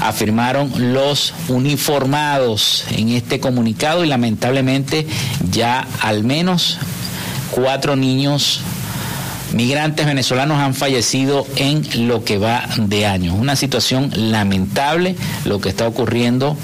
[0.00, 5.06] afirmaron los uniformados en este comunicado y lamentablemente
[5.50, 6.78] ya al menos
[7.50, 8.60] cuatro niños
[9.54, 13.34] migrantes venezolanos han fallecido en lo que va de año.
[13.34, 16.56] Una situación lamentable lo que está ocurriendo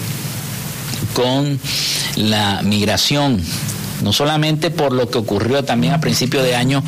[1.14, 1.58] con
[2.16, 3.40] la migración
[4.02, 6.82] no solamente por lo que ocurrió también a principio de año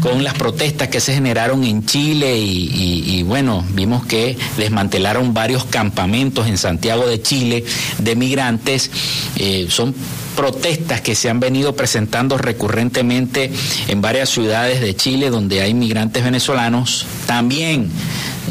[0.00, 6.46] con las protestas que se generaron en Chile y, bueno, vimos que desmantelaron varios campamentos
[6.46, 7.64] en Santiago de Chile
[7.98, 8.90] de migrantes.
[9.36, 9.94] Eh, son
[10.36, 13.50] protestas que se han venido presentando recurrentemente
[13.88, 17.06] en varias ciudades de Chile donde hay migrantes venezolanos.
[17.26, 17.88] También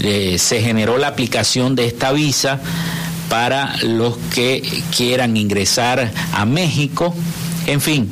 [0.01, 2.59] eh, se generó la aplicación de esta visa
[3.36, 4.63] para los que
[4.95, 7.13] quieran ingresar a México.
[7.67, 8.09] En fin,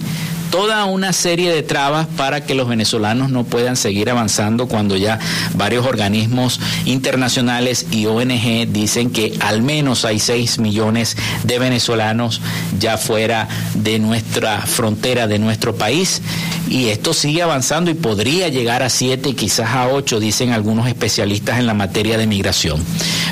[0.52, 5.20] toda una serie de trabas para que los venezolanos no puedan seguir avanzando cuando ya
[5.56, 12.42] varios organismos internacionales y ONG dicen que al menos hay 6 millones de venezolanos
[12.78, 16.22] ya fuera de nuestra frontera, de nuestro país.
[16.70, 21.60] Y esto sigue avanzando y podría llegar a 7, quizás a 8, dicen algunos especialistas
[21.60, 22.84] en la materia de migración.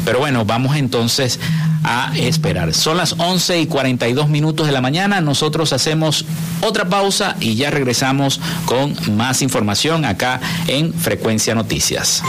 [0.05, 1.39] Pero bueno, vamos entonces
[1.83, 2.73] a esperar.
[2.73, 5.21] Son las 11 y 42 minutos de la mañana.
[5.21, 6.25] Nosotros hacemos
[6.61, 12.23] otra pausa y ya regresamos con más información acá en Frecuencia Noticias.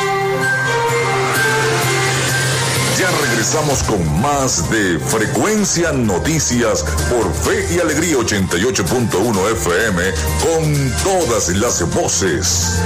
[2.99, 10.03] Ya regresamos con más de Frecuencia Noticias por Fe y Alegría 88.1 FM
[10.41, 12.79] con todas las voces.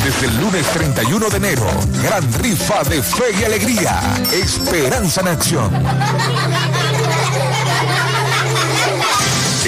[0.05, 1.67] Desde el lunes 31 de enero,
[2.03, 4.01] gran rifa de Fe y Alegría.
[4.33, 6.88] Esperanza en acción.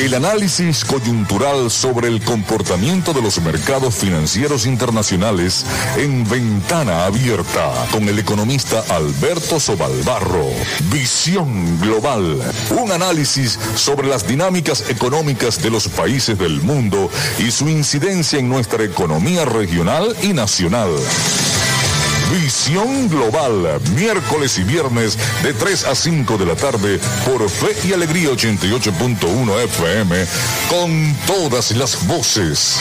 [0.00, 5.66] El análisis coyuntural sobre el comportamiento de los mercados financieros internacionales
[5.98, 10.46] en ventana abierta con el economista Alberto Sobalbarro.
[10.90, 12.40] Visión global.
[12.82, 18.48] Un análisis sobre las dinámicas económicas de los países del mundo y su incidencia en
[18.48, 20.88] nuestra economía regional y nacional.
[22.30, 27.92] Visión Global, miércoles y viernes de 3 a 5 de la tarde por Fe y
[27.92, 30.26] Alegría 88.1 FM
[30.68, 32.78] con todas las voces.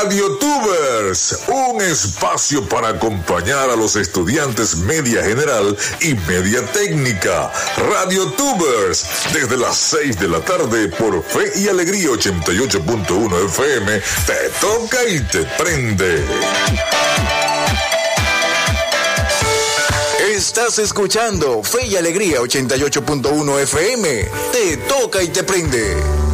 [0.00, 7.52] Radio Tubers, un espacio para acompañar a los estudiantes media general y media técnica.
[7.76, 14.50] Radio Tubers, desde las 6 de la tarde por Fe y Alegría 88.1 FM, te
[14.60, 16.24] toca y te prende.
[20.28, 26.33] Estás escuchando Fe y Alegría 88.1 FM, te toca y te prende.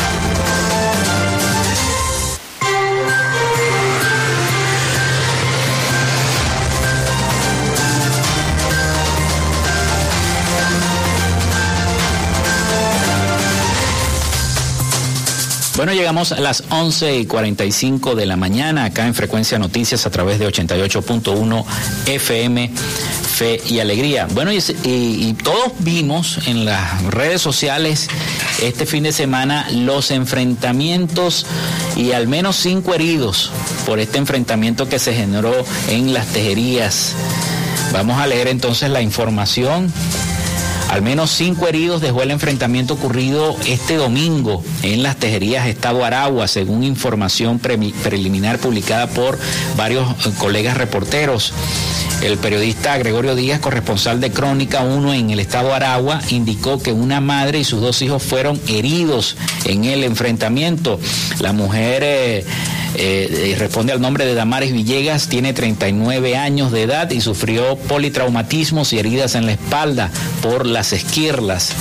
[15.81, 20.11] Bueno, llegamos a las 11 y 45 de la mañana acá en Frecuencia Noticias a
[20.11, 21.65] través de 88.1
[22.05, 24.27] FM Fe y Alegría.
[24.29, 28.09] Bueno, y, todos vimos en las redes sociales
[28.61, 31.47] este fin de semana los enfrentamientos
[31.95, 33.49] y al menos cinco heridos
[33.87, 37.15] por este enfrentamiento que se generó en las tejerías.
[37.91, 39.91] Vamos a leer entonces la información
[40.91, 46.49] al menos cinco heridos dejó el enfrentamiento ocurrido este domingo en las tejerías Estado Aragua,
[46.49, 49.39] según información preliminar publicada por
[49.77, 51.53] varios eh, colegas reporteros.
[52.21, 57.21] El periodista Gregorio Díaz, corresponsal de Crónica 1 en el estado Aragua, indicó que una
[57.21, 60.99] madre y sus dos hijos fueron heridos en el enfrentamiento.
[61.39, 62.03] La mujer...
[62.03, 62.45] Eh,
[62.95, 68.93] eh, responde al nombre de Damares Villegas, tiene 39 años de edad y sufrió politraumatismos
[68.93, 70.09] y heridas en la espalda
[70.41, 71.73] por las esquirlas.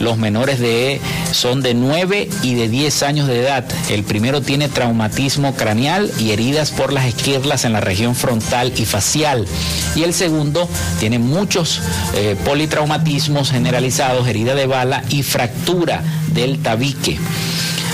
[0.00, 1.00] Los menores de
[1.30, 3.64] son de 9 y de 10 años de edad.
[3.88, 8.84] El primero tiene traumatismo craneal y heridas por las esquirlas en la región frontal y
[8.84, 9.46] facial.
[9.94, 11.80] Y el segundo tiene muchos
[12.14, 16.02] eh, politraumatismos generalizados, herida de bala y fractura
[16.34, 17.18] del tabique.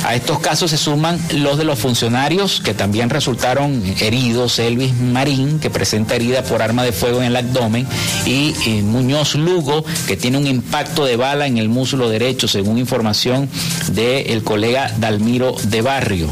[0.04, 5.58] A estos casos se suman los de los funcionarios que también resultaron heridos, Elvis Marín,
[5.58, 7.86] que presenta herida por arma de fuego en el abdomen,
[8.24, 12.78] y, y Muñoz Lugo, que tiene un impacto de bala en el muslo derecho, según
[12.78, 13.48] información
[13.92, 16.28] del colega Dalmiro de Barrio.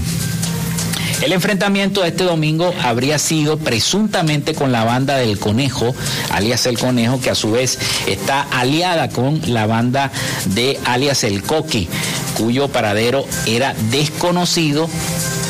[1.22, 5.94] El enfrentamiento de este domingo habría sido presuntamente con la banda del Conejo,
[6.30, 10.12] alias El Conejo, que a su vez está aliada con la banda
[10.54, 11.88] de alias El Coqui,
[12.36, 14.88] cuyo paradero era desconocido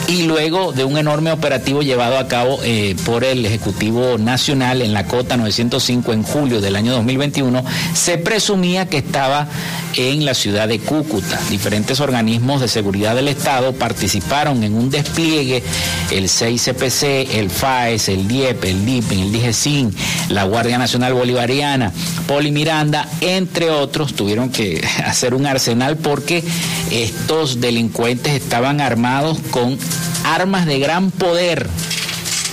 [0.09, 4.93] y luego de un enorme operativo llevado a cabo eh, por el Ejecutivo Nacional en
[4.93, 9.49] la Cota 905 en julio del año 2021, se presumía que estaba
[9.97, 11.41] en la ciudad de Cúcuta.
[11.51, 15.63] Diferentes organismos de seguridad del Estado participaron en un despliegue,
[16.11, 19.95] el 6CPC, el FAES, el DIEP, el DIP, el DIGESIN,
[20.29, 21.93] la Guardia Nacional Bolivariana,
[22.29, 26.45] Poli Miranda, entre otros, tuvieron que hacer un arsenal porque
[26.91, 29.77] estos delincuentes estaban armados con
[30.25, 31.69] armas de gran poder,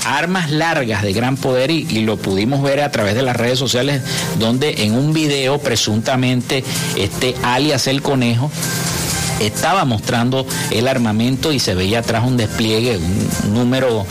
[0.06, 4.02] armas largas de gran poder y, lo pudimos ver a través de las redes sociales
[4.40, 6.64] donde en un video presuntamente
[6.98, 8.52] este alias el conejo
[9.40, 14.06] estaba mostrando el armamento y se veía atrás un despliegue, un número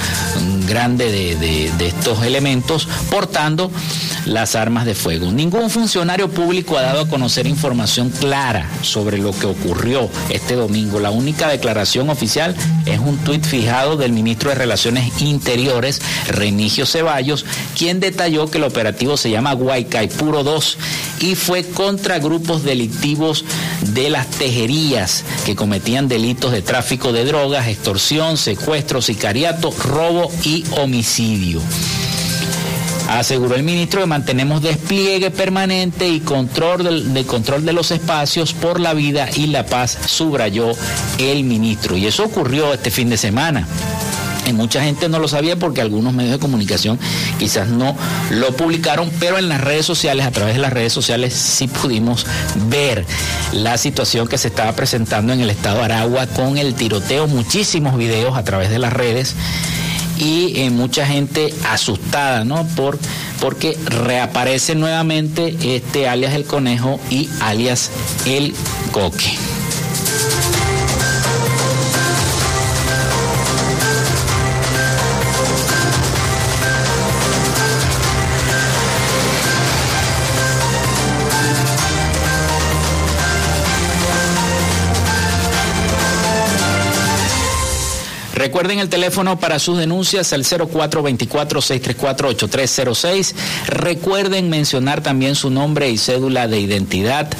[0.66, 3.70] grande de, de, de estos elementos portando
[4.26, 5.30] las armas de fuego.
[5.32, 11.00] Ningún funcionario público ha dado a conocer información clara sobre lo que ocurrió este domingo.
[11.00, 12.54] La única declaración oficial
[12.86, 17.44] es un tuit fijado del ministro de Relaciones Interiores, Remigio Ceballos,
[17.76, 20.78] quien detalló que el operativo se llama Guaycaipuro 2
[21.20, 23.44] y fue contra grupos delictivos
[23.94, 30.64] de las tejerías que cometían delitos de tráfico de drogas, extorsión, secuestro, sicariato, robo y
[30.78, 31.60] homicidio.
[33.18, 38.52] Aseguró el ministro que mantenemos despliegue permanente y control de, de, control de los espacios
[38.54, 40.72] por la vida y la paz, subrayó
[41.18, 41.96] el ministro.
[41.96, 43.68] Y eso ocurrió este fin de semana.
[44.46, 46.98] Y mucha gente no lo sabía porque algunos medios de comunicación
[47.38, 47.96] quizás no
[48.30, 52.26] lo publicaron, pero en las redes sociales, a través de las redes sociales, sí pudimos
[52.68, 53.06] ver
[53.52, 57.96] la situación que se estaba presentando en el estado de Aragua con el tiroteo, muchísimos
[57.96, 59.36] videos a través de las redes
[60.18, 62.66] y eh, mucha gente asustada, ¿no?
[62.76, 62.98] Por,
[63.40, 67.90] porque reaparece nuevamente este alias el conejo y alias
[68.26, 68.54] el
[68.92, 69.51] coque.
[88.52, 93.32] Recuerden el teléfono para sus denuncias al 0424-634-8306.
[93.66, 97.30] Recuerden mencionar también su nombre y cédula de identidad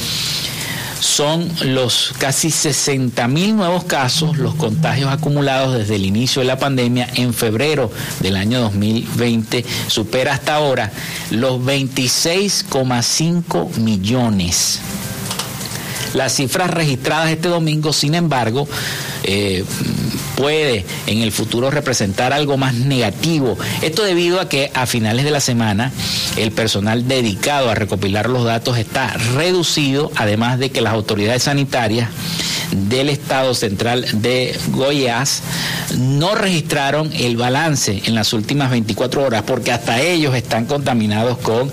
[1.03, 6.57] son los casi 60 mil nuevos casos, los contagios acumulados desde el inicio de la
[6.57, 7.91] pandemia en febrero
[8.21, 9.65] del año 2020.
[9.87, 10.93] Supera hasta ahora
[11.29, 14.79] los 26,5 millones.
[16.13, 18.65] Las cifras registradas este domingo, sin embargo,
[19.23, 19.65] eh,
[20.35, 23.57] puede en el futuro representar algo más negativo.
[23.81, 25.91] Esto debido a que a finales de la semana
[26.37, 32.09] el personal dedicado a recopilar los datos está reducido, además de que las autoridades sanitarias
[32.71, 35.41] del Estado Central de Goiás
[35.97, 41.71] no registraron el balance en las últimas 24 horas porque hasta ellos están contaminados con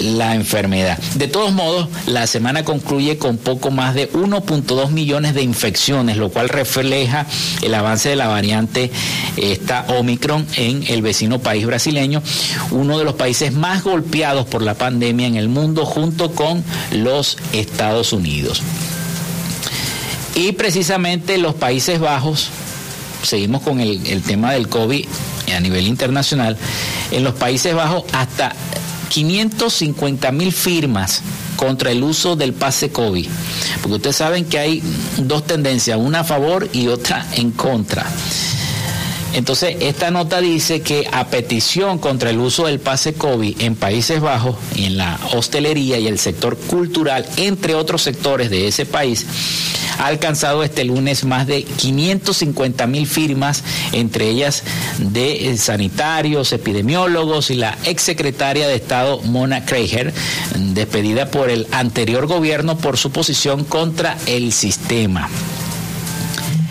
[0.00, 0.98] la enfermedad.
[1.14, 6.30] De todos modos, la semana concluye con poco más de 1.2 millones de infecciones, lo
[6.30, 7.26] cual refleja
[7.62, 8.90] el avance de la variante
[9.36, 12.22] esta Omicron en el vecino país brasileño,
[12.70, 17.36] uno de los países más golpeados por la pandemia en el mundo junto con los
[17.52, 18.62] Estados Unidos.
[20.34, 22.48] Y precisamente los Países Bajos,
[23.22, 25.06] seguimos con el, el tema del COVID
[25.54, 26.56] a nivel internacional,
[27.10, 28.54] en los Países Bajos hasta
[29.08, 31.22] 550 mil firmas
[31.56, 33.26] contra el uso del pase COVID.
[33.82, 34.82] Porque ustedes saben que hay
[35.18, 38.06] dos tendencias, una a favor y otra en contra.
[39.36, 44.18] Entonces, esta nota dice que a petición contra el uso del pase COVID en Países
[44.18, 49.26] Bajos, en la hostelería y el sector cultural, entre otros sectores de ese país,
[49.98, 53.62] ha alcanzado este lunes más de 550 mil firmas,
[53.92, 54.62] entre ellas
[54.98, 60.14] de eh, sanitarios, epidemiólogos y la exsecretaria de Estado Mona Kreiger,
[60.54, 65.28] despedida por el anterior gobierno por su posición contra el sistema.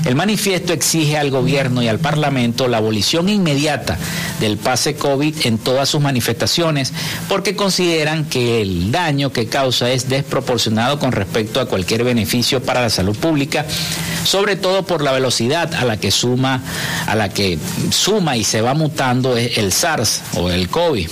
[0.06, 3.98] El manifiesto exige al gobierno y al Parlamento la abolición inmediata
[4.40, 6.94] del pase COVID en todas sus manifestaciones
[7.28, 12.82] porque consideran que el daño que causa es desproporcionado con respecto a cualquier beneficio para
[12.82, 13.66] la salud pública,
[14.24, 16.62] sobre todo por la velocidad a la que suma
[17.08, 17.58] a la que
[17.90, 21.10] suma y se va mutando el SARS o el COVID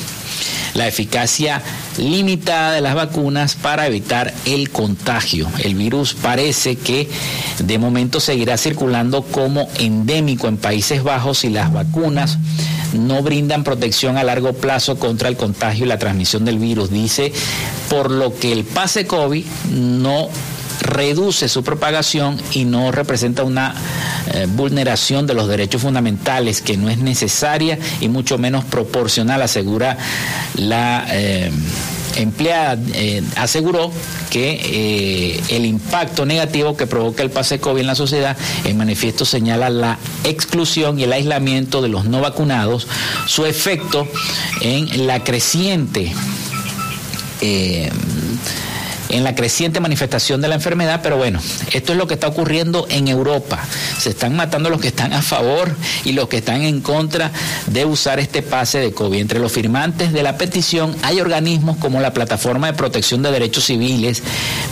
[0.73, 1.61] la eficacia
[1.97, 5.47] limitada de las vacunas para evitar el contagio.
[5.59, 7.09] El virus parece que
[7.59, 12.37] de momento seguirá circulando como endémico en Países Bajos y las vacunas
[12.93, 16.89] no brindan protección a largo plazo contra el contagio y la transmisión del virus.
[16.89, 17.33] Dice,
[17.89, 20.29] por lo que el pase COVID no
[20.83, 23.73] reduce su propagación y no representa una
[24.33, 29.97] eh, vulneración de los derechos fundamentales que no es necesaria y mucho menos proporcional, asegura
[30.55, 31.05] la...
[31.09, 31.51] Eh,
[32.15, 33.91] empleada eh, aseguró
[34.29, 39.71] que el impacto negativo que provoca el pase COVID en la sociedad, en manifiesto señala
[39.71, 42.87] la exclusión y el aislamiento de los no vacunados,
[43.25, 44.07] su efecto
[44.61, 46.13] en la creciente
[49.13, 51.39] en la creciente manifestación de la enfermedad, pero bueno,
[51.71, 53.63] esto es lo que está ocurriendo en Europa.
[53.99, 57.31] Se están matando los que están a favor y los que están en contra
[57.67, 59.19] de usar este pase de COVID.
[59.19, 63.65] Entre los firmantes de la petición hay organismos como la Plataforma de Protección de Derechos
[63.65, 64.23] Civiles,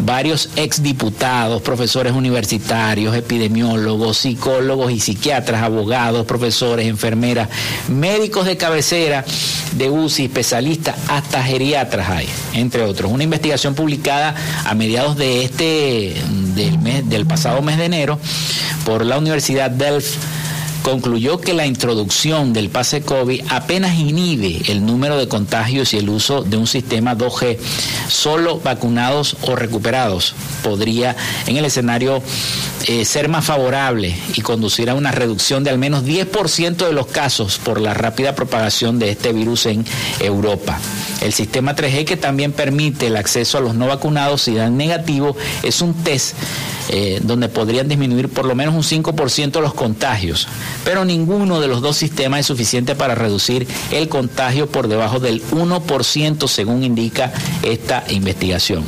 [0.04, 7.48] varios exdiputados, profesores universitarios, epidemiólogos, psicólogos y psiquiatras, abogados, profesores, enfermeras,
[7.89, 9.24] médicos de cabecera,
[9.74, 13.12] de UCI, especialistas, hasta geriatras hay, entre otros.
[13.12, 14.30] Una investigación publicada
[14.65, 16.15] a mediados de este
[16.55, 18.19] del, mes, del pasado mes de enero
[18.86, 20.17] por la Universidad Delft
[20.84, 26.09] concluyó que la introducción del pase COVID apenas inhibe el número de contagios y el
[26.09, 27.57] uso de un sistema 2G.
[28.09, 31.15] Solo vacunados o recuperados podría
[31.47, 32.21] en el escenario
[32.88, 37.07] eh, ser más favorable y conducir a una reducción de al menos 10% de los
[37.07, 39.86] casos por la rápida propagación de este virus en
[40.19, 40.79] Europa.
[41.21, 45.36] El sistema 3G que también permite el acceso a los no vacunados si dan negativo
[45.61, 46.36] es un test
[46.92, 50.48] eh, donde podrían disminuir por lo menos un 5% los contagios,
[50.84, 55.42] pero ninguno de los dos sistemas es suficiente para reducir el contagio por debajo del
[55.52, 57.32] 1% según indica
[57.64, 58.84] esta investigación.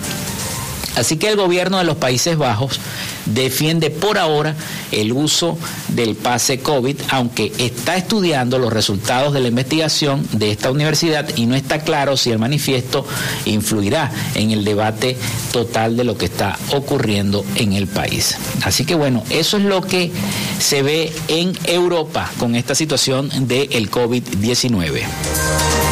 [0.95, 2.79] Así que el gobierno de los Países Bajos
[3.25, 4.55] defiende por ahora
[4.91, 5.57] el uso
[5.89, 11.45] del pase COVID, aunque está estudiando los resultados de la investigación de esta universidad y
[11.45, 13.05] no está claro si el manifiesto
[13.45, 15.17] influirá en el debate
[15.51, 18.37] total de lo que está ocurriendo en el país.
[18.63, 20.11] Así que bueno, eso es lo que
[20.59, 25.82] se ve en Europa con esta situación del COVID-19.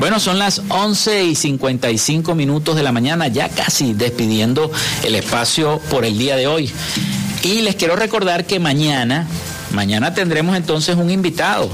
[0.00, 4.72] Bueno, son las 11 y 55 minutos de la mañana, ya casi despidiendo
[5.04, 6.72] el espacio por el día de hoy.
[7.42, 9.26] Y les quiero recordar que mañana,
[9.72, 11.70] mañana tendremos entonces un invitado.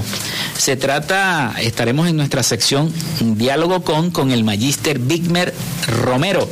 [0.57, 5.53] Se trata, estaremos en nuestra sección Diálogo con, con el magíster Bigmer
[5.87, 6.47] Romero,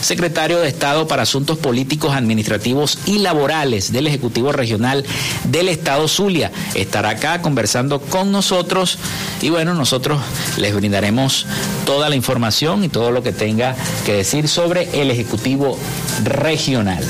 [0.00, 5.04] secretario de Estado para Asuntos Políticos, Administrativos y Laborales del Ejecutivo Regional
[5.44, 6.50] del Estado Zulia.
[6.74, 8.98] Estará acá conversando con nosotros
[9.42, 10.20] y bueno, nosotros
[10.56, 11.46] les brindaremos
[11.84, 15.78] toda la información y todo lo que tenga que decir sobre el Ejecutivo
[16.24, 17.04] Regional.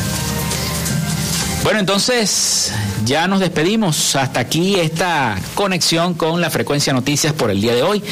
[1.63, 2.73] Bueno, entonces
[3.05, 4.17] ya nos despedimos.
[4.17, 8.03] Hasta aquí esta conexión con la frecuencia noticias por el día de hoy.